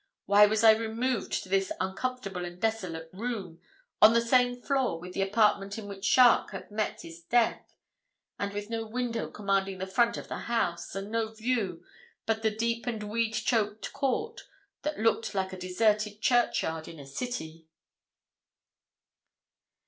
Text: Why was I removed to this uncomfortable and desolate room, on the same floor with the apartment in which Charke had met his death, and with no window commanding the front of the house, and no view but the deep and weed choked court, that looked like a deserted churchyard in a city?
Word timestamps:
Why 0.25 0.47
was 0.47 0.63
I 0.63 0.71
removed 0.71 1.43
to 1.43 1.49
this 1.49 1.71
uncomfortable 1.79 2.43
and 2.43 2.59
desolate 2.59 3.11
room, 3.13 3.61
on 4.01 4.13
the 4.13 4.19
same 4.21 4.59
floor 4.59 4.99
with 4.99 5.13
the 5.13 5.21
apartment 5.21 5.77
in 5.77 5.87
which 5.87 6.11
Charke 6.11 6.49
had 6.49 6.71
met 6.71 7.03
his 7.03 7.21
death, 7.21 7.75
and 8.39 8.51
with 8.51 8.67
no 8.67 8.83
window 8.87 9.29
commanding 9.29 9.77
the 9.77 9.85
front 9.85 10.17
of 10.17 10.27
the 10.27 10.39
house, 10.49 10.95
and 10.95 11.11
no 11.11 11.31
view 11.31 11.85
but 12.25 12.41
the 12.41 12.49
deep 12.49 12.87
and 12.87 13.03
weed 13.03 13.33
choked 13.35 13.93
court, 13.93 14.41
that 14.81 14.97
looked 14.99 15.35
like 15.35 15.53
a 15.53 15.59
deserted 15.59 16.19
churchyard 16.19 16.87
in 16.87 16.97
a 16.97 17.05
city? 17.05 17.67